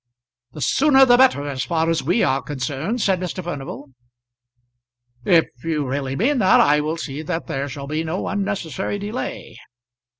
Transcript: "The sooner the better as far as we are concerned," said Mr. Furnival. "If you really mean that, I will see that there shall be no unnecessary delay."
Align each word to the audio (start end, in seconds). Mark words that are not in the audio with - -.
"The 0.53 0.61
sooner 0.61 1.05
the 1.05 1.15
better 1.15 1.47
as 1.47 1.63
far 1.63 1.87
as 1.87 2.01
we 2.01 2.23
are 2.23 2.41
concerned," 2.41 3.01
said 3.01 3.19
Mr. 3.19 3.43
Furnival. 3.43 3.91
"If 5.25 5.45
you 5.63 5.85
really 5.85 6.15
mean 6.15 6.39
that, 6.39 6.59
I 6.59 6.79
will 6.81 6.97
see 6.97 7.21
that 7.21 7.45
there 7.45 7.69
shall 7.69 7.85
be 7.85 8.03
no 8.03 8.27
unnecessary 8.27 8.97
delay." 8.97 9.59